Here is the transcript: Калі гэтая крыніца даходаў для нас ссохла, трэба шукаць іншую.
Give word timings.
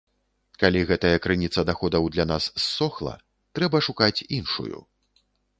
Калі 0.61 0.79
гэтая 0.91 1.17
крыніца 1.25 1.65
даходаў 1.69 2.09
для 2.17 2.25
нас 2.31 2.43
ссохла, 2.63 3.13
трэба 3.61 3.85
шукаць 3.89 4.15
іншую. 4.37 4.77